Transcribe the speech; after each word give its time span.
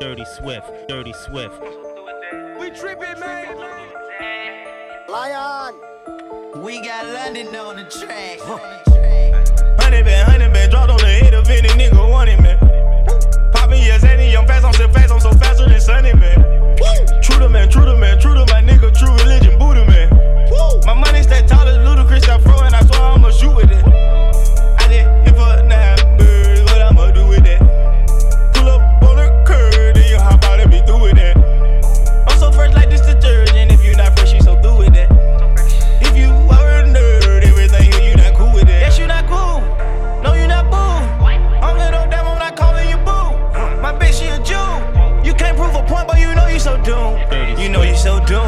Dirty 0.00 0.24
Swift, 0.24 0.68
Dirty 0.88 1.12
Swift. 1.12 1.62
We 2.58 2.70
tripping, 2.70 3.20
man. 3.20 3.56
Lion. 5.08 5.74
We 6.56 6.82
got 6.82 7.06
London 7.06 7.54
on 7.54 7.76
the 7.76 7.84
track. 7.84 8.40
Honey 9.78 10.02
been, 10.02 10.26
honey 10.26 10.48
been, 10.52 10.70
dropped 10.70 10.90
on 10.90 10.98
the 10.98 11.06
head 11.06 11.34
of 11.34 11.48
any 11.48 11.68
nigga 11.68 12.10
want 12.10 12.30
it, 12.30 12.40
man. 12.40 12.58
Poppin' 13.52 13.78
yes, 13.78 14.02
any 14.02 14.32
young 14.32 14.44
fast, 14.44 14.64
I'm 14.64 14.72
still 14.72 14.88
fast, 14.88 15.12
I'm 15.12 15.20
so 15.20 15.30
faster 15.34 15.68
than 15.68 15.80
Sunny, 15.80 16.12
man. 16.12 16.76
True 17.22 17.38
to 17.38 17.48
man, 17.48 17.68
true 17.68 17.84
to 17.84 17.96
man, 17.96 18.18
true 18.18 18.34
to 18.34 18.44
my 18.46 18.60
nigga, 18.60 18.92
true 18.92 19.14
religion, 19.22 19.56
Buddha, 19.56 19.84
man. 19.86 20.10
My 20.84 20.94
money 20.94 21.22
stay 21.22 21.46
tall 21.46 21.68
as 21.68 21.78
ludicrous, 21.86 22.28
I 22.28 22.38
throw 22.38 22.58
and 22.58 22.74
I 22.74 22.84
swear 22.84 23.02
I'ma 23.02 23.30
shoot 23.30 23.54
with 23.54 23.70
it. 23.70 23.86
I 23.86 24.88
did 24.88 25.06
hit 25.24 25.36
for 25.36 25.62
nine 25.62 26.18
birds, 26.18 26.62
what 26.62 26.82
I'ma 26.82 27.12
do 27.12 27.28
with 27.28 27.44
that? 27.44 27.65
Through 30.86 31.02
with 31.02 31.16
that. 31.16 31.36
I'm 32.28 32.38
so 32.38 32.52
fresh 32.52 32.72
like 32.74 32.88
this 32.88 33.00
detergent, 33.00 33.72
if 33.72 33.84
you 33.84 33.94
not 33.96 34.16
fresh, 34.16 34.32
you 34.32 34.40
so 34.40 34.60
through 34.62 34.78
with 34.78 34.94
that. 34.94 35.10
If 36.00 36.16
you 36.16 36.30
are 36.30 36.80
a 36.80 36.84
nerd, 36.84 37.44
everything 37.44 37.92
here, 37.92 38.10
you 38.10 38.16
not 38.16 38.34
cool 38.34 38.52
with 38.54 38.68
it. 38.68 38.80
Yes, 38.80 38.98
you 38.98 39.06
not 39.06 39.26
cool. 39.26 39.60
No, 40.22 40.34
you 40.34 40.46
not 40.46 40.70
boo. 40.70 40.76
I'm 40.76 41.76
little 41.76 42.08
damn, 42.08 42.26
I'm 42.26 42.38
not 42.38 42.56
calling 42.56 42.88
you 42.88 42.96
boo. 42.98 43.34
My 43.82 43.92
bitch, 43.92 44.20
she 44.20 44.26
a 44.26 44.38
Jew. 44.42 45.26
You 45.26 45.34
can't 45.34 45.56
prove 45.56 45.74
a 45.74 45.82
point, 45.82 46.06
but 46.06 46.18
you 46.20 46.34
know 46.34 46.46
you 46.46 46.60
so 46.60 46.80
doomed. 46.82 47.18
You 47.58 47.68
know 47.68 47.82
you 47.82 47.96
so 47.96 48.24
doomed. 48.24 48.45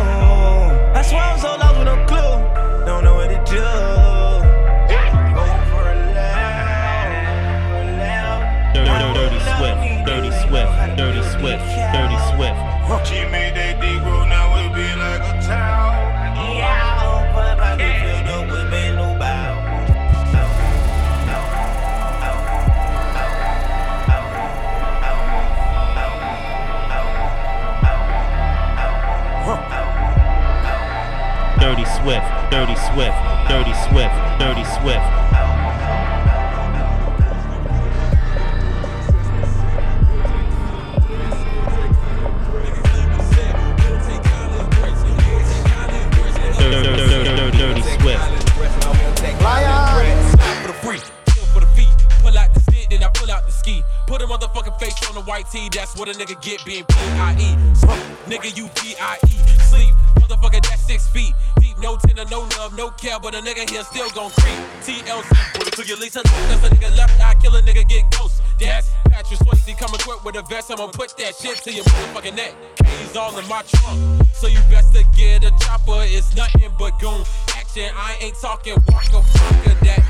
Feet. 61.18 61.34
Deep, 61.60 61.76
no 61.78 61.96
tender, 61.96 62.24
no 62.30 62.40
love, 62.58 62.76
no 62.76 62.90
care, 62.90 63.18
but 63.20 63.34
a 63.34 63.38
nigga 63.38 63.68
here 63.68 63.82
still 63.82 64.08
gon' 64.10 64.30
creep. 64.38 64.58
TLC, 64.86 65.28
put 65.54 65.66
it 65.68 65.74
to 65.74 65.84
your 65.86 65.98
Lisa. 65.98 66.22
That's 66.22 66.64
a 66.64 66.70
nigga 66.70 66.96
left 66.96 67.20
eye, 67.20 67.34
kill 67.42 67.54
a 67.56 67.62
nigga, 67.62 67.86
get 67.88 68.04
ghost. 68.12 68.42
That's 68.60 68.90
Patrick 69.10 69.40
Swayze 69.40 69.78
come 69.78 69.94
equipped 69.94 70.24
with 70.24 70.36
a 70.36 70.42
vest. 70.42 70.70
I'ma 70.70 70.86
put 70.88 71.16
that 71.18 71.34
shit 71.34 71.58
to 71.64 71.72
your 71.72 71.84
motherfucking 71.84 72.36
neck. 72.36 72.54
K's 72.84 73.16
all 73.16 73.36
in 73.38 73.46
my 73.48 73.62
trunk, 73.62 74.26
so 74.34 74.46
you 74.46 74.60
best 74.70 74.94
to 74.94 75.04
get 75.16 75.44
a 75.44 75.50
chopper. 75.58 76.02
It's 76.06 76.34
nothing 76.36 76.70
but 76.78 76.98
goon 77.00 77.22
action. 77.56 77.90
I 77.94 78.18
ain't 78.20 78.36
talking 78.40 78.74
walker, 78.88 79.22
fucker 79.34 79.76
that. 79.86 80.02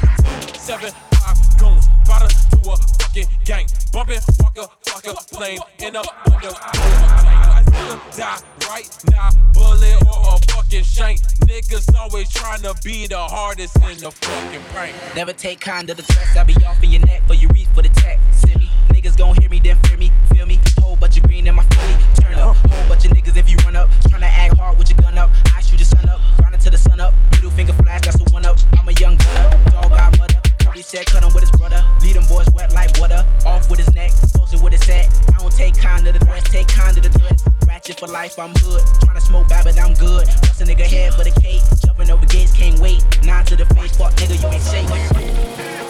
Two, 0.46 0.58
seven, 0.58 0.92
five, 1.12 1.38
goon. 1.58 1.78
Bada 2.06 2.28
to 2.50 2.70
a 2.70 2.76
fucking 2.76 3.28
gang. 3.44 3.66
Bumping, 3.92 4.20
walker, 4.40 4.66
fucker, 4.84 5.16
plane 5.32 5.60
in 5.80 5.96
a 5.96 6.02
window. 6.26 7.57
Die 8.16 8.40
right 8.68 9.04
now, 9.10 9.30
bullet 9.52 10.02
or 10.02 10.34
a 10.34 10.52
fucking 10.52 10.82
shank. 10.82 11.20
Niggas 11.46 11.94
always 11.96 12.28
trying 12.30 12.62
to 12.62 12.74
be 12.82 13.06
the 13.06 13.18
hardest 13.18 13.76
in 13.76 13.98
the 13.98 14.10
fucking 14.10 14.60
prank. 14.72 14.94
Never 15.14 15.32
take 15.32 15.60
kind 15.60 15.88
of 15.88 15.96
the 15.96 16.02
threats. 16.02 16.36
I 16.36 16.44
be 16.44 16.54
off 16.64 16.82
in 16.82 16.90
your 16.90 17.06
neck, 17.06 17.22
but 17.28 17.40
you 17.40 17.48
reach 17.48 17.68
for 17.74 17.82
the 17.82 17.88
tech. 17.90 18.18
Send 18.32 18.60
me. 18.60 18.70
Niggas 18.88 19.16
gon' 19.16 19.36
hear 19.36 19.48
me, 19.48 19.60
then 19.60 19.76
fear 19.84 19.96
me. 19.96 20.10
Feel 20.32 20.46
me? 20.46 20.58
Whole 20.78 20.96
bunch 20.96 21.16
of 21.16 21.22
green 21.24 21.46
in 21.46 21.54
my 21.54 21.64
philly. 21.64 21.96
Turn 22.20 22.34
up. 22.34 22.56
Whole 22.56 22.88
bunch 22.88 23.04
of 23.04 23.12
niggas 23.12 23.36
if 23.36 23.48
you 23.48 23.56
run 23.64 23.76
up. 23.76 23.88
Tryna 24.08 24.22
act 24.22 24.56
hard 24.56 24.78
with 24.78 24.90
your 24.90 24.98
gun 24.98 25.16
up. 25.16 25.30
I 25.54 25.60
shoot 25.60 25.78
your 25.78 25.86
son 25.86 26.08
up. 26.08 26.20
Grind 26.36 26.54
until 26.54 26.72
the 26.72 26.78
sun 26.78 27.00
up. 27.00 27.14
Middle 27.32 27.50
finger 27.50 27.72
flash, 27.74 28.02
that's 28.02 28.18
the 28.18 28.30
one 28.32 28.44
up. 28.44 28.58
I'm 28.78 28.88
a 28.88 28.92
young 28.92 29.16
got 29.16 29.34
mother. 29.34 29.57
He 30.78 30.82
said 30.82 31.06
cut 31.06 31.24
him 31.24 31.34
with 31.34 31.42
his 31.42 31.50
brother. 31.58 31.84
Lead 32.02 32.14
them 32.14 32.24
boys 32.28 32.48
wet 32.54 32.72
like 32.72 32.96
water. 33.00 33.26
Off 33.44 33.68
with 33.68 33.80
his 33.80 33.92
neck. 33.96 34.12
Posted 34.32 34.62
with 34.62 34.72
his 34.72 34.84
set. 34.84 35.08
I 35.34 35.40
don't 35.40 35.50
take 35.50 35.76
kind 35.76 36.06
of 36.06 36.16
the 36.16 36.24
threats. 36.24 36.48
Take 36.50 36.68
kind 36.68 36.96
of 36.96 37.02
the 37.02 37.10
threats. 37.18 37.42
Ratchet 37.66 37.98
for 37.98 38.06
life, 38.06 38.38
I'm 38.38 38.50
hood. 38.50 38.82
Tryna 39.02 39.20
smoke 39.20 39.48
bad, 39.48 39.64
but 39.64 39.76
I'm 39.76 39.94
good. 39.94 40.26
Bust 40.26 40.60
a 40.60 40.64
nigga 40.64 40.86
head 40.86 41.14
for 41.14 41.24
the 41.24 41.32
cake. 41.40 41.62
Jumping 41.84 42.12
over 42.12 42.24
gates, 42.26 42.52
can't 42.52 42.78
wait. 42.78 43.02
Nine 43.24 43.44
to 43.46 43.56
the 43.56 43.66
face, 43.74 43.96
fuck 43.96 44.12
nigga, 44.12 44.40
you 44.40 44.48
ain't 44.48 44.62
safe. 44.62 45.87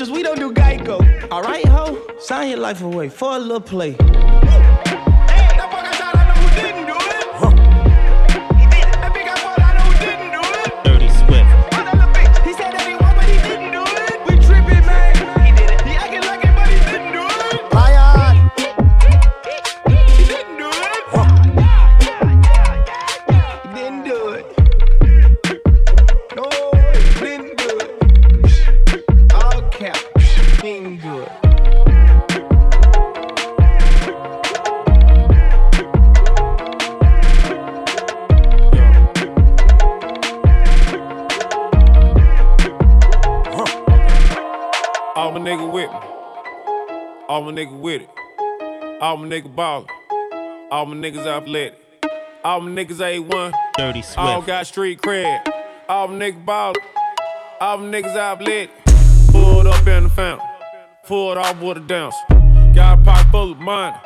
We 0.00 0.22
don't 0.22 0.38
do 0.38 0.52
Geico. 0.52 1.30
Alright, 1.30 1.66
ho, 1.66 2.00
sign 2.18 2.48
your 2.48 2.58
life 2.58 2.82
away 2.82 3.08
for 3.10 3.36
a 3.36 3.38
little 3.38 3.60
play. 3.60 3.96
damn 30.96 31.12
good. 31.12 31.28
All 45.14 45.30
my 45.30 45.40
nigga 45.40 45.70
with 45.70 45.90
me. 45.90 45.96
All 47.28 47.42
my 47.42 47.52
nigga 47.52 47.78
with 47.78 48.02
it. 48.02 48.10
All 49.00 49.16
my 49.16 49.28
nigga 49.28 49.54
ballin'. 49.54 49.86
All 50.70 50.86
my 50.86 50.96
niggas 50.96 51.26
athletic. 51.26 51.78
All 52.44 52.60
my 52.60 52.70
niggas 52.70 52.98
A1. 52.98 53.52
Dirty 53.76 54.02
Swift. 54.02 54.18
All 54.18 54.42
got 54.42 54.66
street 54.66 55.00
cred. 55.00 55.46
All 55.88 56.08
my 56.08 56.14
niggas 56.14 56.44
ballin'. 56.44 56.82
All 57.60 57.78
my 57.78 57.86
niggas 57.86 58.16
athletic. 58.16 58.70
Pulled 59.30 59.66
up 59.66 59.86
in 59.86 60.04
the 60.04 60.10
fountain. 60.10 60.51
Full 61.04 61.36
off 61.36 61.60
with 61.60 61.78
a 61.78 61.80
dance. 61.80 62.14
Got 62.76 63.00
a 63.00 63.02
pocket 63.02 63.32
full 63.32 63.50
of 63.50 63.58
money. 63.58 63.96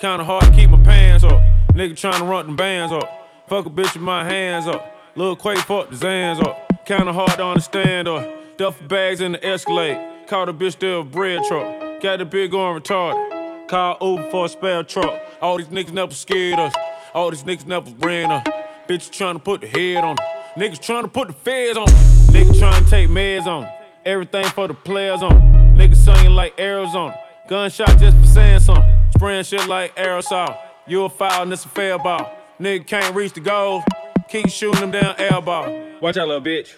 Kinda 0.00 0.24
hard 0.24 0.44
to 0.44 0.50
keep 0.52 0.70
my 0.70 0.82
pants 0.82 1.22
up. 1.22 1.38
Nigga 1.74 1.92
tryna 1.92 2.26
run 2.26 2.46
them 2.46 2.56
bands 2.56 2.94
up. 2.94 3.28
Fuck 3.46 3.66
a 3.66 3.70
bitch 3.70 3.92
with 3.92 4.02
my 4.02 4.24
hands 4.24 4.66
up. 4.66 4.90
Lil' 5.16 5.36
Quake 5.36 5.58
fucked 5.58 5.90
the 5.90 5.96
Zans 5.96 6.42
up. 6.42 6.86
Kinda 6.86 7.12
hard 7.12 7.32
to 7.32 7.44
understand 7.44 8.08
uh, 8.08 8.14
up. 8.14 8.56
Duff 8.56 8.88
bags 8.88 9.20
in 9.20 9.32
the 9.32 9.46
Escalade. 9.46 9.98
Caught 10.28 10.48
a 10.48 10.54
bitch 10.54 10.78
there, 10.78 10.96
a 10.96 11.04
bread 11.04 11.42
truck. 11.46 12.00
Got 12.00 12.22
a 12.22 12.24
big 12.24 12.54
on 12.54 12.80
retarded. 12.80 13.68
Called 13.68 13.98
Uber 14.00 14.30
for 14.30 14.46
a 14.46 14.48
spare 14.48 14.82
truck. 14.82 15.20
All 15.42 15.58
these 15.58 15.66
niggas 15.66 15.92
never 15.92 16.14
scared 16.14 16.58
us. 16.58 16.72
All 17.12 17.30
these 17.30 17.44
niggas 17.44 17.66
never 17.66 17.90
ran 17.98 18.32
us. 18.32 18.46
Bitches 18.88 19.10
tryna 19.10 19.44
put 19.44 19.60
the 19.60 19.66
head 19.66 20.02
on. 20.02 20.16
Niggas 20.56 20.78
tryna 20.78 21.12
put 21.12 21.28
the 21.28 21.34
feds 21.34 21.76
on. 21.76 21.86
Niggas 22.32 22.58
tryna 22.58 22.88
take 22.88 23.10
meds 23.10 23.44
on. 23.46 23.68
Everything 24.06 24.46
for 24.46 24.68
the 24.68 24.74
players 24.74 25.22
on. 25.22 25.55
Niggas 25.76 25.96
singing 25.96 26.32
like 26.32 26.58
Arizona. 26.58 27.18
Gunshot 27.48 27.98
just 27.98 28.16
for 28.16 28.26
saying 28.26 28.60
something. 28.60 28.96
Spraying 29.14 29.44
shit 29.44 29.68
like 29.68 29.94
aerosol. 29.96 30.56
You 30.86 31.04
a 31.04 31.08
foul 31.08 31.42
and 31.42 31.52
it's 31.52 31.64
a 31.64 31.68
fair 31.68 31.98
ball. 31.98 32.32
Nigga 32.58 32.86
can't 32.86 33.14
reach 33.14 33.34
the 33.34 33.40
goal. 33.40 33.84
Keep 34.28 34.48
shooting 34.48 34.80
them 34.80 34.90
down 34.90 35.14
air 35.18 35.40
ball. 35.42 35.68
Watch 36.00 36.16
out, 36.16 36.28
little 36.28 36.40
bitch. 36.42 36.74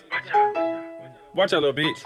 Watch 1.34 1.52
out, 1.52 1.62
little 1.62 1.72
bitch. 1.72 2.04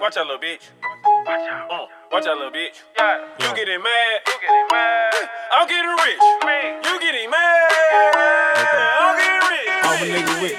Watch 0.00 0.16
out, 0.16 0.26
little 0.26 0.40
bitch. 0.40 0.62
Uh, 1.06 1.86
watch 2.12 2.26
out, 2.26 2.36
little 2.36 2.50
bitch. 2.50 2.82
You 3.40 3.54
getting 3.54 3.82
mad. 3.82 4.20
You 4.26 4.34
getting 4.40 4.66
mad. 4.70 5.14
I'm 5.52 5.68
getting 5.68 5.90
rich. 5.90 6.20
You 6.84 7.00
getting 7.00 7.30
mad. 7.30 7.70
I'm 8.98 9.16
getting 9.16 9.48
rich. 9.48 9.70
I'm 9.84 10.02
a 10.02 10.06
nigga 10.12 10.34
with. 10.42 10.58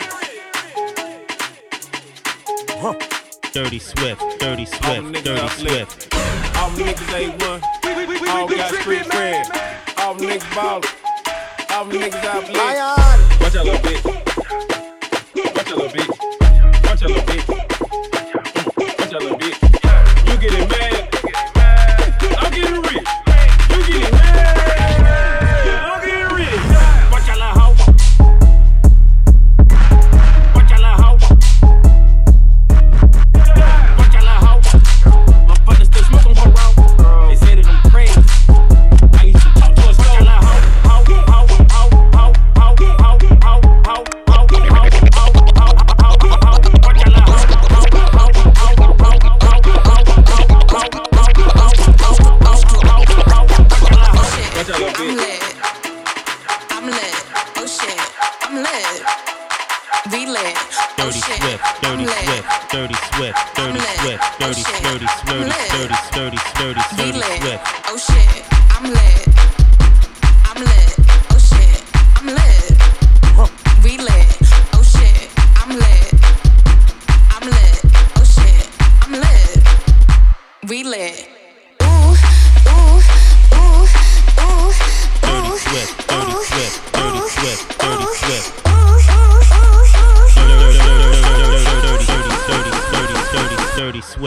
Huh. 2.79 3.16
Dirty 3.57 3.79
Swift, 3.79 4.21
Dirty 4.39 4.65
Swift, 4.65 5.23
Dirty 5.25 5.47
Swift. 5.47 6.13
All 6.57 6.69
niggas 6.77 7.13
ain't 7.17 7.41
one. 7.41 7.59
All 8.29 8.47
got 8.47 8.71
street 8.71 9.01
cred. 9.01 9.49
All 9.97 10.13
niggas 10.13 10.47
ballin'. 10.53 10.83
All 11.71 11.85
niggas 11.85 12.23
out 12.23 12.43
lit. 12.43 12.57
Watch 13.41 13.55
out, 13.55 13.65
little 13.65 13.81
bitch. 13.81 14.05
Watch 15.55 15.71
out, 15.71 15.75
little 15.75 15.89
bitch. 15.89 16.07
Watch 16.83 17.01
out, 17.01 17.09
little 17.09 17.23
bitch. 17.23 17.47
Watch 18.99 19.13
out, 19.13 19.21
little 19.23 19.39
bitch. 19.39 20.31
You 20.31 20.37
get 20.39 20.53
it, 20.53 20.76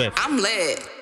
Swift. 0.00 0.18
I'm 0.18 0.38
lit. 0.38 0.99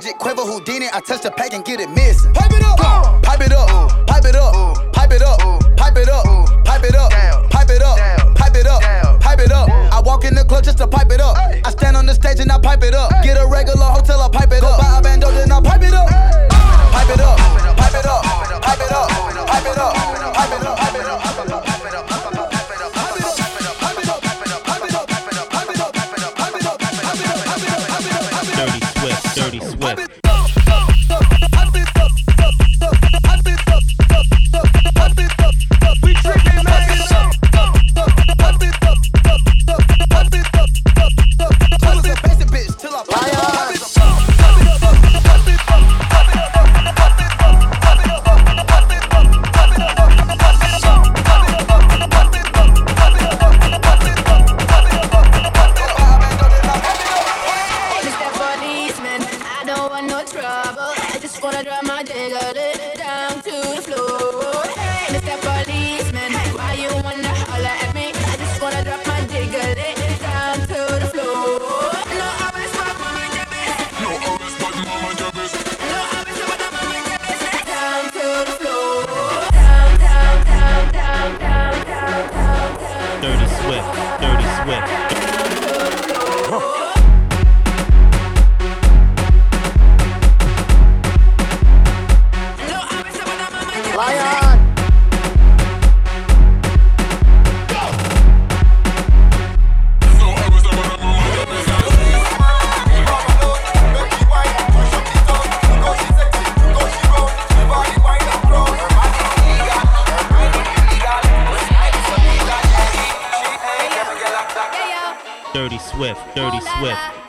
magic, 0.00 0.18
Quiver 0.18 0.42
Houdini. 0.42 0.86
I 0.92 1.00
touch 1.00 1.22
the 1.22 1.30
pack 1.30 1.52
and 1.52 1.64
get 1.64 1.80
it 1.80 1.90
missing. 1.90 2.29
Just 61.30 61.42
gonna 61.42 61.62
drive 61.62 61.84
my 61.84 62.02
day, 62.02 62.28
it. 62.56 62.79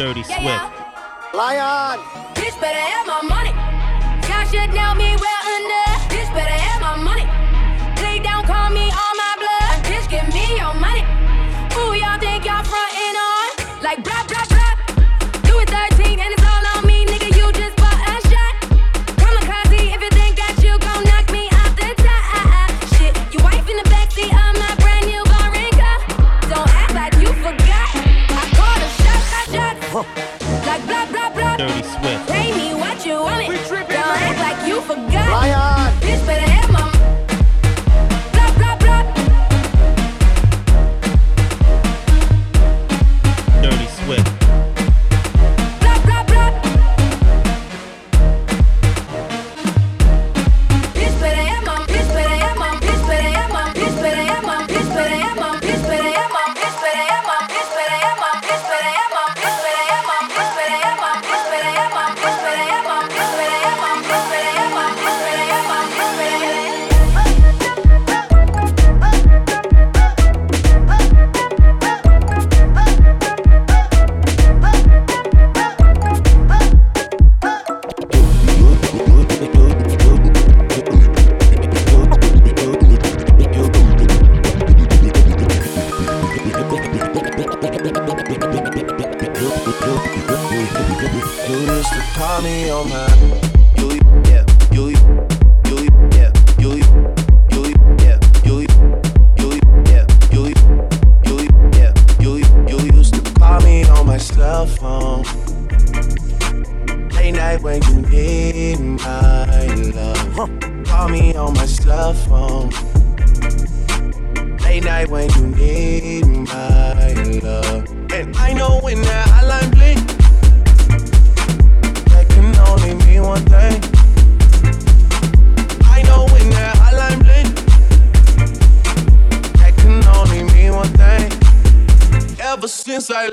Dirty 0.01 0.24
Swift. 0.24 0.41
Yeah. 0.41 0.65
Lion. 1.31 2.00
Bitch 2.34 2.60
better 2.60 2.86
have 2.89 3.05
my 3.05 3.22
money. 3.22 3.53
Y'all 4.25 4.50
should 4.50 4.74
know 4.74 4.96
me 4.98 5.13
well 5.13 5.46
enough. 5.62 6.10
Bitch 6.10 6.25
better 6.34 6.50
have 6.50 6.81
my 6.81 6.98
money. 6.98 7.22
Play 8.01 8.17
down, 8.17 8.43
call 8.43 8.72
me 8.72 8.89
all 8.89 9.13
my 9.13 9.34
blood. 9.38 9.77
Bitch, 9.86 10.10
give 10.10 10.25
me 10.34 10.58
your 10.58 10.74
money. 10.74 11.05
Who 11.77 11.93
y'all 11.93 12.17
think 12.17 12.46
y'all 12.50 12.65
frontin' 12.65 13.15
on? 13.29 13.84
Like, 13.84 14.03
blah, 14.03 14.25
blah, 14.25 14.50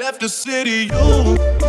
left 0.09 0.21
the 0.21 0.29
city, 0.29 0.87
you. 0.87 1.68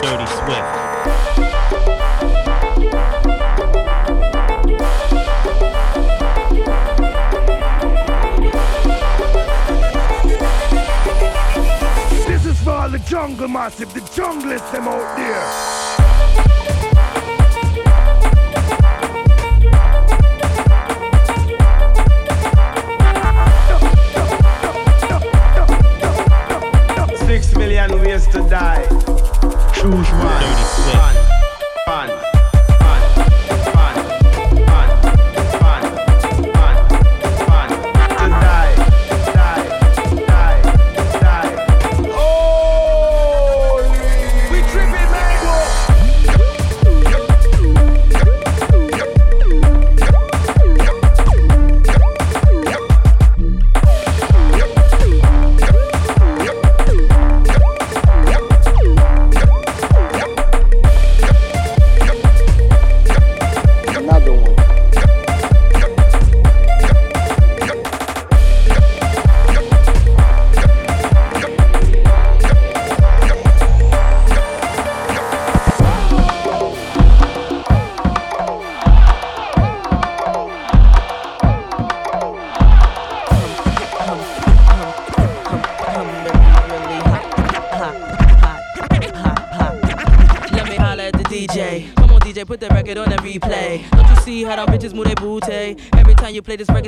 Dirty 0.00 0.26
Swift. 0.26 0.74
This 12.28 12.46
is 12.46 12.62
for 12.62 12.70
all 12.70 12.88
the 12.88 12.98
jungle 13.06 13.48
massive, 13.48 13.92
the 13.92 14.00
junglers 14.00 14.70
them 14.70 14.86
out 14.86 15.16
there. 15.16 16.07
man 27.88 28.00
ways 28.00 28.26
to 28.28 28.38
die. 28.48 28.86
Choose 29.74 30.10
one. 30.12 31.07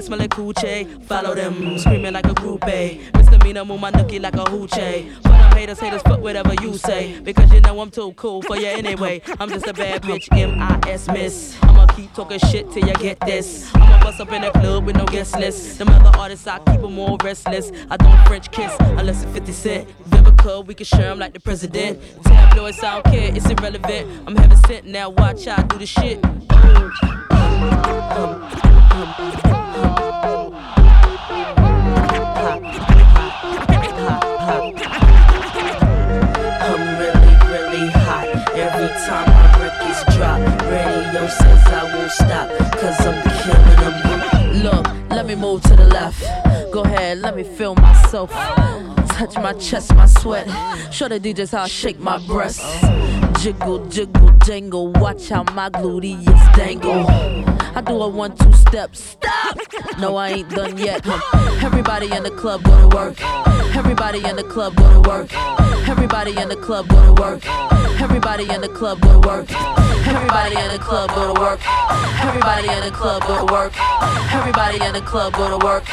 Record, 0.01 0.05
smell 0.07 0.19
like 0.19 0.31
coochie. 0.31 1.05
Follow 1.05 1.35
them, 1.35 1.79
screaming 1.79 2.13
like 2.13 2.27
a 2.27 2.35
groupie. 2.35 3.15
Misdemeanor, 3.15 3.65
move 3.65 3.81
my 3.81 3.91
nookie 3.91 4.21
like 4.21 4.35
a 4.35 4.45
hoochie. 4.45 5.23
But 5.23 5.33
I'm 5.33 5.57
haters, 5.57 5.81
haters, 5.81 6.03
fuck 6.03 6.21
whatever 6.21 6.55
you 6.63 6.77
say. 6.77 7.21
Because 7.21 7.53
you 7.53 7.61
know 7.61 7.81
I'm 7.81 7.91
too 7.91 8.13
cool 8.15 8.43
for 8.43 8.57
you 8.57 8.67
anyway. 8.67 9.23
I'm 9.39 9.49
just 9.49 9.67
a 9.67 9.73
bad 9.73 10.03
bitch, 10.03 10.29
M-I-S 10.33 11.09
miss. 11.09 11.57
I'ma 11.63 11.87
keep 11.87 12.13
talking 12.15 12.39
shit 12.39 12.71
till 12.71 12.87
you 12.87 12.95
get 12.95 13.21
this. 13.21 13.71
I'ma 13.75 14.03
bust 14.03 14.21
up 14.21 14.33
in 14.33 14.43
the 14.43 14.51
club 14.51 14.85
with 14.85 14.97
no 14.97 15.05
guest 15.07 15.37
list. 15.39 15.79
Them 15.79 15.89
other 15.89 16.17
artists, 16.19 16.47
I 16.47 16.59
keep 16.59 16.81
them 16.81 16.99
all 16.99 17.17
restless. 17.23 17.71
I 17.91 17.97
don't 17.97 18.27
French 18.27 18.51
kiss 18.51 18.75
unless 18.81 19.23
it's 19.23 19.33
50 19.33 19.53
Cent. 19.53 19.89
Vivica, 20.11 20.67
we 20.67 20.75
can 20.75 20.87
share 20.87 21.11
them 21.11 21.19
like 21.19 21.33
the 21.33 21.41
president. 21.41 22.01
Tabloids, 22.25 22.83
I 22.83 22.95
don't 22.95 23.05
care, 23.13 23.35
it's 23.35 23.49
irrelevant. 23.49 24.09
I'm 24.27 24.37
heaven 24.37 24.57
sent, 24.67 24.87
now 24.87 25.11
watch 25.11 25.47
I 25.47 25.63
do 25.63 25.79
the 25.79 25.87
shit. 25.87 26.25
I'm 28.93 29.50
Go 46.81 46.87
ahead, 46.87 47.19
let 47.19 47.37
me 47.37 47.45
feel 47.45 47.75
myself. 47.75 48.31
Touch 48.31 49.35
my 49.35 49.53
chest, 49.53 49.95
my 49.95 50.07
sweat. 50.07 50.49
Show 50.91 51.09
the 51.09 51.21
DJs 51.21 51.53
how 51.53 51.65
I 51.65 51.69
shake 51.69 51.99
my 52.01 52.17
breasts. 52.27 52.65
Jiggle, 53.43 53.85
jiggle, 53.89 54.31
jangle. 54.47 54.91
Watch 54.93 55.29
how 55.29 55.43
my 55.43 55.69
gluteus 55.69 56.57
dangle. 56.57 57.05
I 57.77 57.83
do 57.83 58.01
a 58.01 58.09
one, 58.09 58.35
two 58.35 58.51
step. 58.55 58.97
Stop! 58.97 59.59
No, 59.99 60.17
I 60.17 60.31
ain't 60.31 60.49
done 60.49 60.79
yet. 60.79 61.07
Everybody 61.63 62.11
in 62.11 62.23
the 62.23 62.31
club 62.31 62.63
go 62.63 62.89
to 62.89 62.97
work. 62.97 63.21
Everybody 63.77 64.25
in 64.25 64.37
the 64.37 64.45
club 64.45 64.75
go 64.75 64.91
to 64.91 65.07
work. 65.07 65.29
Everybody 65.87 66.35
in 66.35 66.49
the 66.49 66.57
club 66.57 66.89
go 66.89 67.05
to 67.05 67.13
work. 67.21 67.43
Everybody 68.01 68.49
in 68.49 68.63
the 68.63 68.71
club 68.71 69.03
go 69.03 69.21
to 69.21 69.29
work. 69.29 69.80
Everybody 70.11 70.57
in 70.57 70.73
the 70.73 70.79
club 70.79 71.11
go 71.11 71.33
to 71.33 71.41
work. 71.41 71.61
Everybody 72.23 72.69
in 72.69 72.81
the 72.85 72.91
club 72.91 73.23
go 73.23 73.47
to 73.47 73.53
work. 73.53 73.73
Everybody 74.33 74.85
in 74.85 74.93
the 74.93 75.01
club 75.01 75.33
go 75.35 75.49
to 75.49 75.65
work. 75.65 75.85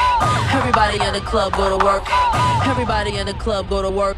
Everybody 0.54 0.98
in 1.04 1.14
the 1.14 1.22
club 1.22 1.54
go 1.54 1.78
to 1.78 1.86
work. 1.86 2.04
Everybody 2.66 3.18
in 3.18 3.28
the 3.28 3.34
club 3.34 3.70
go 3.70 3.82
to 3.82 3.90
work. 3.90 4.18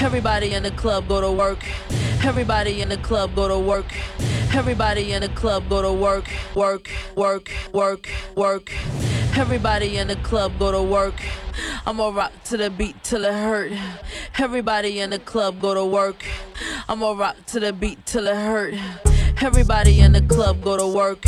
Everybody 0.00 0.54
in 0.54 0.62
the 0.62 0.70
club 0.72 1.08
go 1.08 1.20
to 1.20 1.30
work. 1.30 1.58
Everybody 2.24 2.82
in 2.82 2.88
the 2.88 2.96
club 2.98 3.34
go 3.34 3.48
to 3.48 3.58
work. 3.58 3.86
Everybody 4.54 5.12
in 5.12 5.20
the 5.22 5.28
club 5.28 5.68
go 5.68 5.82
to 5.82 5.92
work, 5.92 6.24
work, 6.54 6.88
work, 7.14 7.50
work, 7.72 8.08
work. 8.34 8.72
Everybody 9.36 9.98
in 9.98 10.08
the 10.08 10.16
club 10.16 10.58
go 10.58 10.72
to 10.72 10.82
work. 10.82 11.14
I'ma 11.86 12.08
rock 12.08 12.32
to 12.44 12.56
the 12.56 12.70
beat 12.70 13.04
till 13.04 13.24
it 13.24 13.32
hurt. 13.32 13.72
Everybody 14.38 15.00
in 15.00 15.10
the 15.10 15.18
club 15.18 15.60
go 15.60 15.74
to 15.74 15.84
work. 15.84 16.24
I'ma 16.88 17.12
rock 17.12 17.36
to 17.46 17.60
the 17.60 17.72
beat 17.72 18.04
till 18.06 18.26
it 18.26 18.36
hurt. 18.36 18.74
Everybody 19.40 20.00
in 20.00 20.12
the 20.12 20.22
club 20.22 20.62
go 20.62 20.76
to 20.76 20.86
work. 20.86 21.24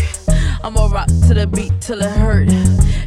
I'ma 0.64 0.86
rock 0.86 1.06
to 1.06 1.34
the 1.34 1.46
beat 1.46 1.72
till 1.80 2.00
it 2.00 2.10
hurt. 2.10 2.48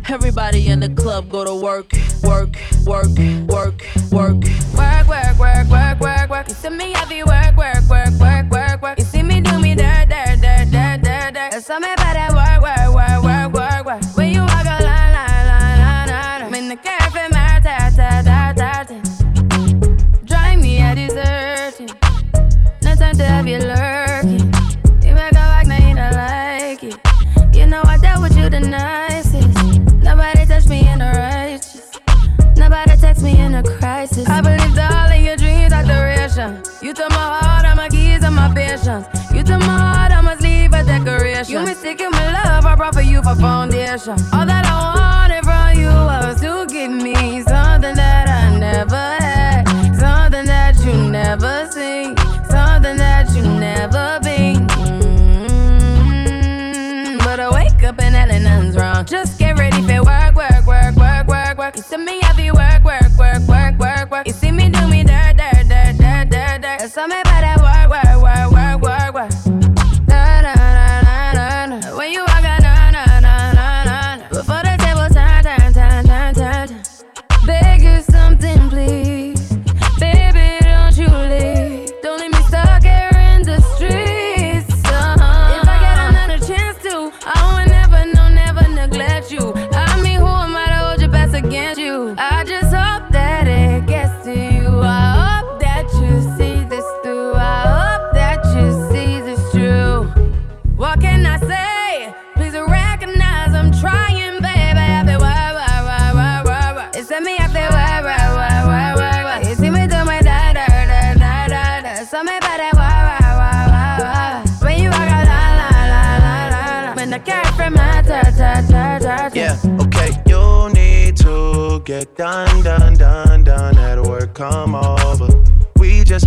Everybody 0.09 0.67
in 0.69 0.79
the 0.79 0.89
club 0.89 1.29
go 1.29 1.43
to 1.43 1.53
work, 1.53 1.91
work, 2.23 2.55
work, 2.85 3.07
work, 3.47 3.83
work. 4.11 4.43
Work, 4.73 5.07
work, 5.07 5.37
work, 5.37 5.67
work, 5.69 5.99
work, 5.99 6.29
work. 6.29 6.47
You 6.47 6.55
see 6.55 6.69
me 6.69 6.93
heavy 6.93 7.23
work, 7.23 7.55
work, 7.57 7.83
work, 7.89 8.13
work, 8.19 8.49
work, 8.49 8.81
work. 8.81 8.99
You 8.99 9.05
see 9.05 9.23
me 9.23 9.41
do 9.41 9.59
me 9.59 9.75
dirt, 9.75 10.09
dirt, 10.09 10.39
dirt, 10.41 10.71
dirt, 10.71 11.01
dirt, 11.01 11.33
dirt. 11.33 11.51
There's 11.51 11.65
something 11.65 11.91
about 11.91 12.13
that 12.13 12.22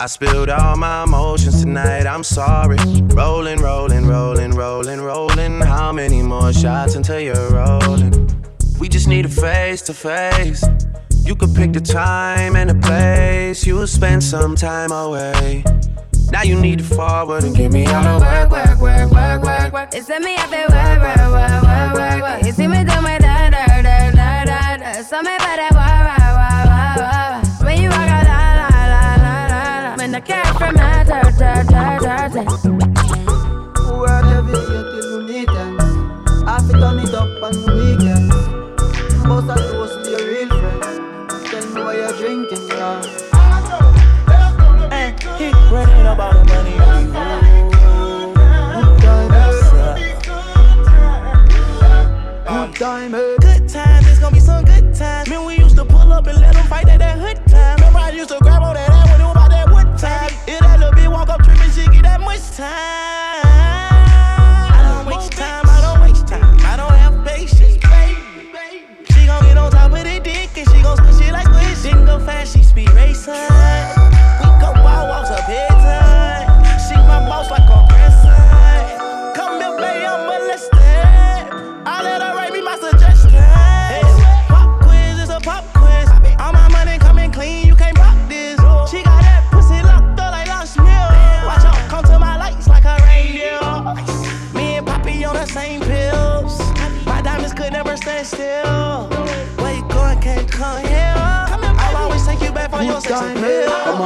I 0.00 0.06
spilled 0.06 0.48
all 0.48 0.76
my 0.76 1.02
emotions 1.02 1.62
tonight, 1.62 2.06
I'm 2.06 2.22
sorry. 2.22 2.76
Rolling, 3.16 3.58
rolling, 3.58 4.06
rolling, 4.06 4.52
rolling, 4.52 5.00
rolling. 5.00 5.60
How 5.60 5.90
many 5.90 6.22
more 6.22 6.52
shots 6.52 6.94
until 6.94 7.18
you're 7.18 7.50
rolling? 7.50 8.30
We 8.78 8.88
just 8.88 9.08
need 9.08 9.24
a 9.24 9.28
face 9.28 9.82
to 9.82 9.94
face. 9.94 10.64
You 11.24 11.34
could 11.34 11.52
pick 11.52 11.72
the 11.72 11.80
time 11.80 12.54
and 12.54 12.70
the 12.70 12.76
place. 12.76 13.66
You'll 13.66 13.88
spend 13.88 14.22
some 14.22 14.54
time 14.54 14.92
away. 14.92 15.64
Now 16.30 16.42
you 16.42 16.60
need 16.60 16.78
to 16.78 16.84
forward 16.84 17.42
and 17.42 17.56
give 17.56 17.72
me 17.72 17.84
all 17.86 18.20
the 18.20 18.24
work, 18.24 18.50
work, 18.52 18.80
work, 18.80 19.10
work, 19.10 19.42
work, 19.42 19.72
work. 19.72 19.88
It's 19.94 20.08
me, 20.08 20.36
feel 20.36 20.68
work, 20.68 21.00
work, 21.00 21.16
work, 21.16 21.62
work, 21.62 21.94
work, 21.94 22.22
work. 22.22 22.44
You 22.44 22.52
see 22.52 22.68
me 22.68 22.84
do 22.84 22.97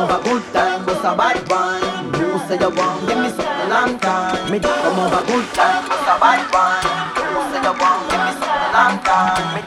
Come 0.03 0.21
good 0.25 0.43
time, 0.53 0.85
bust 0.85 1.05
a 1.05 1.15
bad 1.15 1.49
one. 1.49 2.11
You 2.19 2.35
say 2.49 2.59
you 2.59 2.71
want, 2.75 3.07
give 3.07 3.19
me 3.23 3.31
something 3.31 3.71
long 3.71 4.01
time. 4.01 4.51
Me 4.51 4.59
come 4.59 4.99
good 5.31 5.47
time, 5.55 5.87
bust 5.87 6.11
a 6.11 6.19
bad 6.19 6.43
one. 6.51 6.83
You 7.23 7.39
say 7.55 7.63
you 7.63 7.71
want, 7.71 8.11
give 8.11 8.19
me 8.19 8.33
something 8.35 8.73
long 8.75 8.99
time. 9.07 9.55
Me 9.55 9.63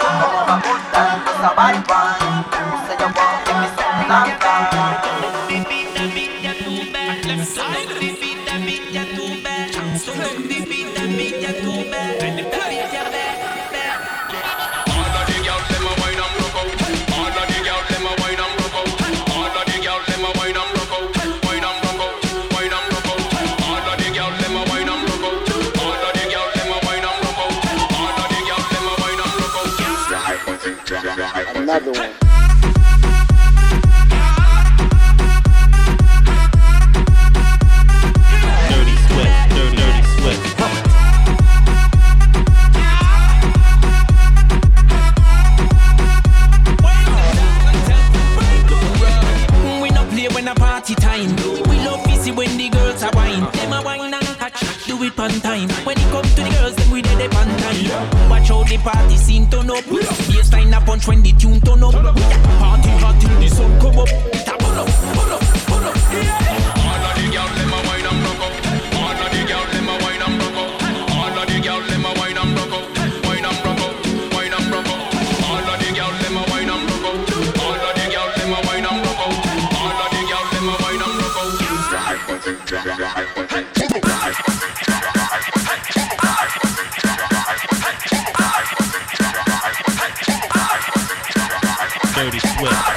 Dirty 92.16 92.40
Swift. 92.40 92.95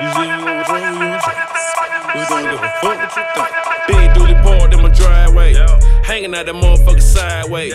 You 0.00 0.08
said 0.12 0.20
we 0.20 0.44
gonna 0.44 0.64
drink, 0.64 0.98
we. 0.98 1.06
We 2.14 2.26
don't 2.26 2.42
give 2.42 2.62
a 2.62 2.70
fuck 2.80 2.96
what 2.96 3.16
you 3.16 3.24
think. 3.36 3.52
Big 3.86 4.10
dually 4.16 4.42
parked 4.42 4.72
in 4.72 4.82
my 4.82 4.88
driveway. 4.88 5.54
Hanging 6.02 6.34
out 6.34 6.46
that 6.46 6.54
motherfucker 6.54 7.02
sideways. 7.02 7.74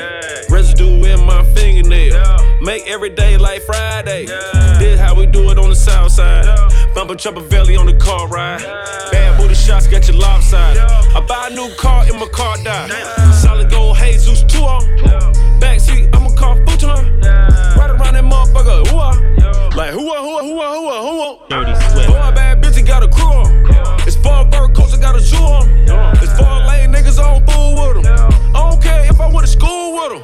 Residue 0.50 1.04
in 1.06 1.24
my 1.26 1.44
fingernail. 1.54 2.16
Make 2.62 2.88
every 2.88 3.12
day 3.12 3.38
like 3.38 3.62
Friday. 3.62 4.26
This 4.26 5.00
how 5.00 5.14
we 5.14 5.28
do 5.28 5.52
it 5.52 5.60
on 5.60 5.70
the 5.70 5.76
south 5.76 6.12
side. 6.12 6.46
Bumper 6.96 7.16
chopper 7.16 7.42
valley 7.42 7.76
on 7.76 7.86
the 7.86 7.94
car 7.94 8.28
ride. 8.28 8.62
Bad 9.12 9.38
booty 9.40 9.54
shots 9.54 9.88
got 9.88 10.08
you 10.08 10.16
lopsided. 10.16 10.82
I 10.82 11.24
buy 11.28 11.50
a 11.52 11.56
new 11.56 11.70
car 11.76 12.10
in 12.10 12.20
my 12.20 12.28
car 12.28 12.58
die. 12.64 12.88
Solid 13.34 13.70
gold 13.70 13.98
Jesus 13.98 14.42
2 14.52 14.58
on. 14.60 14.82
Backseat, 15.60 16.14
I'ma 16.16 16.30
call 16.36 16.56
futon. 16.66 17.20
Right 17.22 17.92
around 17.92 18.16
that 18.16 18.24
motherfucker. 18.24 18.88
Who 18.88 19.78
Like 19.78 19.92
who 19.92 20.12
who 20.12 20.40
who 20.40 20.62
who 20.62 21.38
who 21.50 21.75
to 29.46 29.52
school 29.52 29.94
with 29.94 30.12
'em. 30.14 30.22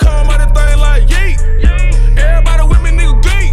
Come 0.00 0.30
out 0.30 0.38
that 0.38 0.50
thing 0.54 0.78
like 0.80 1.06
yeet. 1.06 1.38
Everybody 2.18 2.62
with 2.66 2.82
me, 2.82 2.90
nigga 2.90 3.14
geek. 3.22 3.52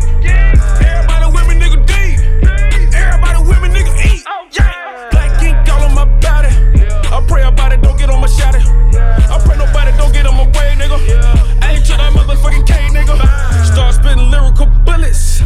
Everybody 0.82 1.26
with 1.34 1.48
me, 1.48 1.56
nigga 1.62 1.80
deep. 1.86 2.18
Everybody 2.94 3.40
with 3.48 3.62
me, 3.62 3.70
nigga 3.70 3.94
eat. 4.10 4.24
Yeah. 4.58 5.10
Black 5.12 5.44
ink 5.44 5.70
all 5.70 5.84
on 5.84 5.94
my 5.94 6.06
body. 6.26 6.50
I 7.16 7.24
pray 7.28 7.44
about 7.44 7.72
it, 7.72 7.82
don't 7.82 7.98
get 8.00 8.10
on 8.10 8.20
my 8.20 8.28
shotty. 8.28 8.62
I 9.30 9.38
pray 9.46 9.58
nobody 9.58 9.92
don't 9.98 10.12
get 10.12 10.26
on 10.26 10.36
my 10.36 10.48
way, 10.58 10.74
nigga. 10.82 10.98
I 11.62 11.74
ain't 11.74 11.86
that 11.86 12.14
motherfucking 12.14 12.66
K, 12.66 12.74
nigga. 12.90 13.16
Start 13.66 13.94
spitting 13.96 14.32
lyrical 14.32 14.66
bullets. 14.86 15.44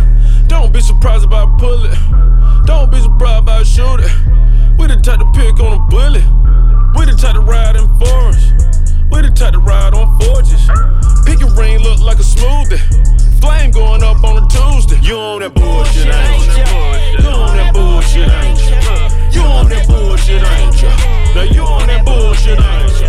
Don't 0.47 0.71
be 0.71 0.79
surprised 0.79 1.27
I 1.33 1.45
pull 1.59 1.83
it. 1.85 1.97
Don't 2.65 2.91
be 2.91 3.01
surprised 3.01 3.43
if 3.43 3.49
I 3.49 3.63
shoot 3.63 3.99
it. 3.99 4.11
We 4.77 4.87
the 4.87 4.95
type 4.95 5.19
to 5.19 5.25
pick 5.35 5.59
on 5.59 5.73
a 5.73 5.81
bullet. 5.89 6.23
We 6.95 7.05
the 7.05 7.17
type 7.17 7.33
to 7.33 7.41
ride 7.41 7.75
in 7.75 7.87
forest. 7.99 8.74
We 9.15 9.21
the 9.21 9.31
type 9.31 9.53
to 9.53 9.59
ride 9.59 9.93
on 9.93 10.11
forges. 10.19 10.67
Pick 11.25 11.39
your 11.39 11.49
ring 11.55 11.79
look 11.79 12.01
like 12.01 12.19
a 12.19 12.27
smoothie. 12.27 12.79
Flame 13.39 13.71
going 13.71 14.03
up 14.03 14.21
on 14.25 14.43
a 14.43 14.47
Tuesday. 14.51 14.99
You 15.01 15.15
on 15.15 15.39
that 15.39 15.53
bullshit, 15.55 16.07
ain't 16.07 16.43
you? 16.51 16.67
You 17.23 17.31
on 17.31 17.55
that 17.55 17.71
bullshit, 17.73 18.27
ain't 18.27 18.59
you? 18.59 18.75
You 19.31 19.47
on 19.47 19.69
that 19.69 19.87
bullshit, 19.87 20.43
ain't 20.43 20.81
you? 20.81 20.91
Now 21.33 21.43
you 21.47 21.63
on 21.63 21.87
that 21.87 22.03
bullshit, 22.03 22.59
ain't 22.59 22.91
you? 22.99 23.07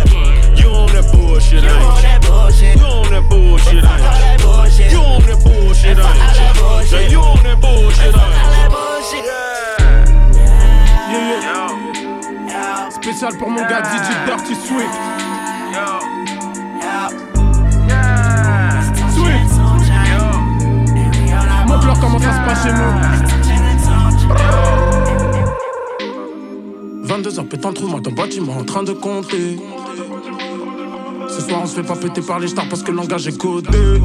You 0.63 0.69
on 0.71 0.87
that 0.95 1.11
bullshit, 1.11 1.63
ain't 1.67 1.75
you? 1.75 2.79
You 2.79 2.87
on 2.87 3.11
that 3.11 3.27
bullshit, 3.27 3.83
ain't 3.83 3.99
you? 4.79 4.87
You 4.87 5.03
on 5.03 5.27
that 5.27 5.43
bullshit, 5.43 5.97
ain't 5.99 6.07
you? 6.07 6.95
Now 6.95 7.03
you 7.03 7.19
on 7.19 7.43
that 7.43 7.59
bullshit, 7.59 8.15
ain't 8.15 9.11
you? 9.11 9.19
Yeah. 11.11 11.35
Yeah. 11.35 11.67
Yeah. 12.47 12.89
Spécial 12.91 13.37
pour 13.37 13.49
mon 13.49 13.65
gars 13.67 13.81
DJ 13.81 14.07
Dirty 14.25 14.55
Swift. 14.55 15.26
Ça 22.31 22.55
se 22.55 22.67
chez 22.67 22.73
nous. 22.73 22.93
22h 27.07 27.47
pétant 27.47 27.73
trou, 27.73 27.87
moi 27.87 28.01
ton 28.01 28.11
bâtiment 28.11 28.57
en 28.57 28.63
train 28.63 28.83
de 28.83 28.91
compter. 28.93 29.57
Ce 31.29 31.41
soir 31.41 31.61
on 31.63 31.65
se 31.65 31.75
fait 31.75 31.87
pas 31.87 31.95
péter 31.95 32.21
par 32.21 32.39
les 32.39 32.47
stars 32.47 32.67
parce 32.69 32.83
que 32.83 32.91
le 32.91 32.97
langage 32.97 33.27
est 33.27 33.37
codé. 33.37 34.01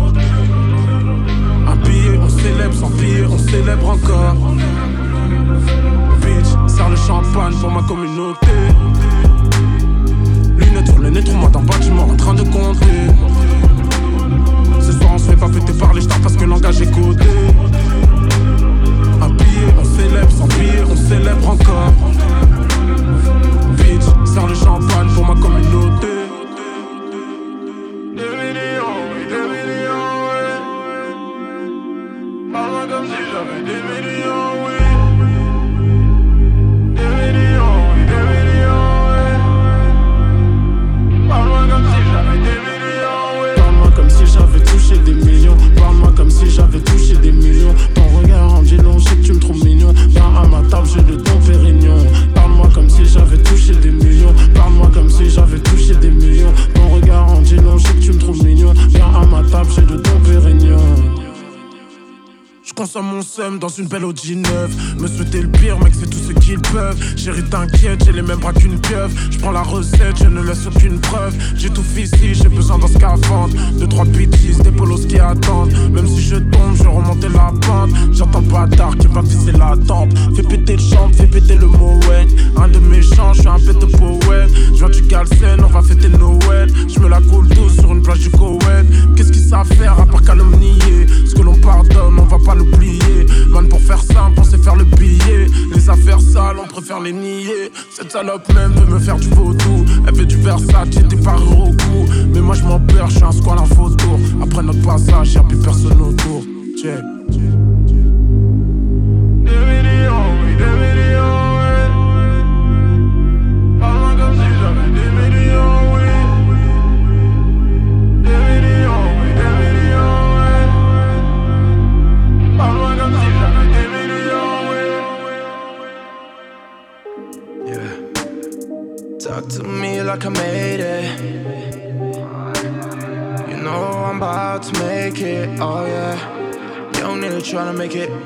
Je 62.82 62.86
consomme 62.88 63.14
mon 63.14 63.22
seum 63.22 63.60
dans 63.60 63.68
une 63.68 63.86
belle 63.86 64.04
Audi 64.04 64.34
neuve. 64.34 64.74
Me 64.98 65.06
souhaiter 65.06 65.40
le 65.40 65.46
pire, 65.46 65.78
mec, 65.78 65.92
c'est 65.96 66.10
tout 66.10 66.18
ce 66.18 66.32
qu'ils 66.32 66.58
peuvent. 66.58 66.98
Chérie, 67.16 67.44
t'inquiète, 67.44 68.02
j'ai 68.04 68.10
les 68.10 68.22
mêmes 68.22 68.40
bras 68.40 68.52
qu'une 68.52 68.76
pieuvre. 68.80 69.08
Je 69.30 69.38
prends 69.38 69.52
la 69.52 69.62
recette, 69.62 70.18
je 70.18 70.26
ne 70.26 70.42
laisse 70.42 70.66
aucune 70.66 70.98
preuve. 70.98 71.32
J'ai 71.54 71.70
tout 71.70 71.84
ici, 71.96 72.34
j'ai 72.34 72.48
besoin 72.48 72.80
d'un 72.80 72.88
scaphandre. 72.88 73.54
Deux, 73.78 73.86
trois 73.86 74.04
bitches, 74.04 74.56
des 74.64 74.72
polos 74.72 75.06
qui 75.06 75.16
attendent. 75.20 75.72
Même 75.92 76.08
si 76.08 76.22
je 76.22 76.34
tombe, 76.34 76.74
je 76.74 76.88
remonte 76.88 77.22
la 77.22 77.52
pente. 77.64 77.90
J'entends 78.10 78.40
le 78.40 78.48
bâtard 78.48 78.96
qui 78.96 79.06
va 79.06 79.22
tisser 79.22 79.52
la 79.52 79.76
tente. 79.86 80.18
Fais 80.34 80.42
péter 80.42 80.74
le 80.74 80.82
champ, 80.82 81.08
fais 81.12 81.28
péter 81.28 81.54
le 81.54 81.68
Moët. 81.68 82.28
Un 82.56 82.66
de 82.66 82.80
mes 82.80 83.00
chants, 83.00 83.32
je 83.32 83.42
suis 83.42 83.48
un 83.48 83.60
pète 83.60 83.96
poète. 83.96 84.50
Je 84.74 84.78
viens 84.78 84.88
du 84.88 85.02
Galsen, 85.02 85.62
on 85.62 85.68
va 85.68 85.82
fêter 85.82 86.08
Noël. 86.08 86.68
Je 86.88 86.98
me 86.98 87.08
la 87.08 87.20
coule 87.20 87.46
douce 87.46 87.76
sur 87.78 87.92
une 87.92 88.02
plage 88.02 88.18
du 88.18 88.30
Koweït. 88.30 89.14
Qu'est-ce 89.14 89.30
qu'ils 89.30 89.48
savent 89.48 89.68
faire 89.68 90.00
à 90.00 90.04
part 90.04 90.22
calomnier? 90.22 91.06
Ce 91.28 91.32
que 91.32 91.42
l'on 91.42 91.54
pardonne, 91.54 92.18
on 92.18 92.24
va 92.24 92.38
pas 92.44 92.56
l'oublier. 92.72 93.26
Man, 93.48 93.68
pour 93.68 93.80
faire 93.80 94.02
simple, 94.02 94.38
on 94.38 94.44
sait 94.44 94.58
faire 94.58 94.76
le 94.76 94.84
billet. 94.84 95.46
Les 95.74 95.90
affaires 95.90 96.20
sales, 96.20 96.56
on 96.62 96.66
préfère 96.66 97.00
les 97.00 97.12
nier. 97.12 97.70
Cette 97.90 98.10
salope 98.10 98.52
même 98.54 98.72
veut 98.72 98.94
me 98.94 98.98
faire 98.98 99.16
du 99.16 99.28
vaudou. 99.28 99.84
Elle 100.06 100.14
fait 100.14 100.26
du 100.26 100.36
Versace, 100.36 100.90
t'es 100.90 101.16
pas 101.16 101.36
au 101.36 101.70
cou. 101.70 102.06
Mais 102.32 102.40
moi 102.40 102.54
je 102.54 102.62
m'en 102.62 102.80
perds, 102.80 103.10
je 103.10 103.16
suis 103.16 103.24
un 103.24 103.32
squal 103.32 103.58
en 103.58 103.66
photo. 103.66 104.18
Après 104.42 104.62
notre 104.62 104.82
passage, 104.82 105.34
y'a 105.34 105.42
plus 105.42 105.58
personne 105.58 106.00
autour. 106.00 106.42
Check. 106.80 107.02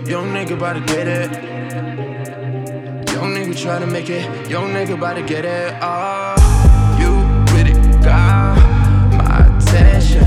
Young 0.07 0.33
nigga 0.33 0.53
about 0.53 0.75
to 0.75 0.81
get 0.95 1.09
it. 1.09 1.33
Young 3.13 3.35
nigga 3.35 3.61
try 3.61 3.81
to 3.81 3.87
make 3.89 4.09
it. 4.09 4.49
Young 4.49 4.69
nigga 4.69 4.95
about 4.95 5.15
to 5.15 5.23
get 5.23 5.45
it. 5.45 5.75
Ah, 5.83 6.37
you 7.01 7.11
you 7.57 7.73
it? 7.73 8.05
got 8.05 8.57
my 9.19 9.59
attention. 9.59 10.23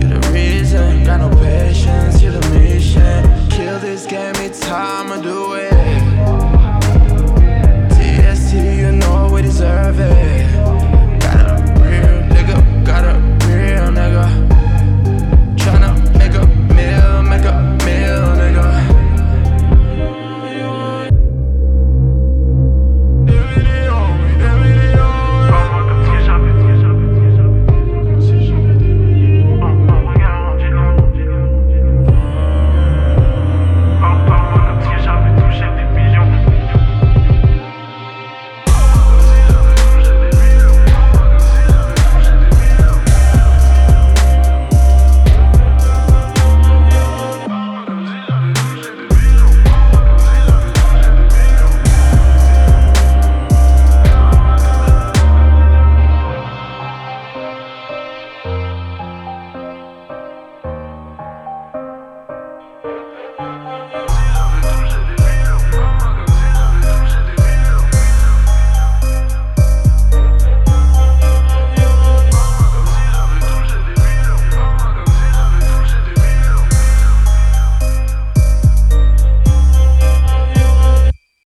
You're 0.00 0.18
the 0.18 0.30
reason, 0.32 1.04
got 1.04 1.20
no 1.20 1.30
patience. 1.38 2.20
You're 2.20 2.32
the 2.32 2.50
mission. 2.50 3.48
Kill 3.48 3.78
this 3.78 4.06
game, 4.06 4.32
Me 4.40 4.48
time 4.48 5.08
to 5.10 5.22
do 5.22 5.41